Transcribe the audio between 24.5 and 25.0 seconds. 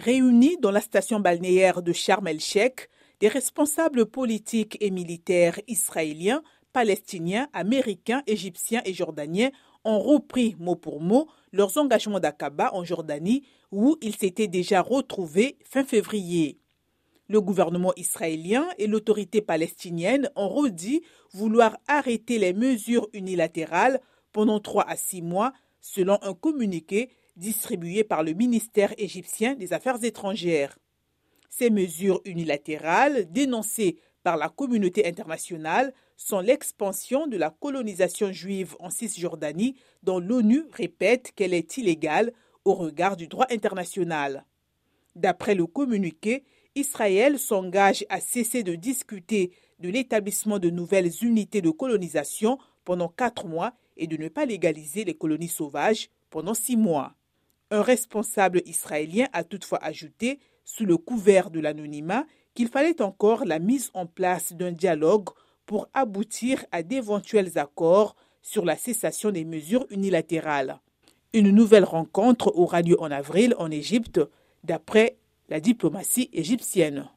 trois à